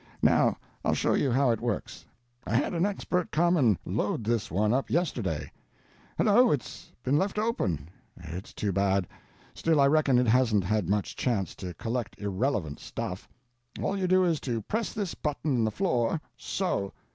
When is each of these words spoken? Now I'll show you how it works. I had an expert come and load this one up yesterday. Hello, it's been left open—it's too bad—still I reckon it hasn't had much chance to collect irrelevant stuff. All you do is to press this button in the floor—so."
Now 0.23 0.57
I'll 0.83 0.95
show 0.95 1.13
you 1.13 1.29
how 1.29 1.51
it 1.51 1.61
works. 1.61 2.07
I 2.47 2.55
had 2.55 2.73
an 2.73 2.87
expert 2.87 3.29
come 3.29 3.55
and 3.55 3.77
load 3.85 4.23
this 4.23 4.49
one 4.49 4.73
up 4.73 4.89
yesterday. 4.89 5.51
Hello, 6.17 6.51
it's 6.51 6.91
been 7.03 7.19
left 7.19 7.37
open—it's 7.37 8.51
too 8.51 8.71
bad—still 8.71 9.79
I 9.79 9.85
reckon 9.85 10.17
it 10.17 10.25
hasn't 10.25 10.63
had 10.63 10.89
much 10.89 11.15
chance 11.15 11.53
to 11.57 11.75
collect 11.75 12.17
irrelevant 12.19 12.79
stuff. 12.79 13.29
All 13.79 13.95
you 13.95 14.07
do 14.07 14.23
is 14.25 14.39
to 14.41 14.63
press 14.63 14.91
this 14.91 15.13
button 15.13 15.53
in 15.57 15.63
the 15.65 15.69
floor—so." 15.69 16.93